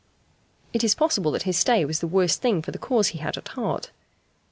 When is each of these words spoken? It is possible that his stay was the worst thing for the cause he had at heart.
It 0.73 0.83
is 0.83 0.95
possible 0.95 1.29
that 1.29 1.43
his 1.43 1.57
stay 1.59 1.85
was 1.85 1.99
the 1.99 2.07
worst 2.07 2.41
thing 2.41 2.63
for 2.63 2.71
the 2.71 2.79
cause 2.79 3.09
he 3.09 3.19
had 3.19 3.37
at 3.37 3.49
heart. 3.49 3.91